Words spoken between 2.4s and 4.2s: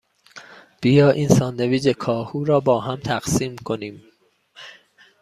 را باهم تقسیم کنیم.